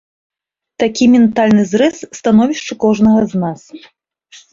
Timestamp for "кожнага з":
2.87-3.43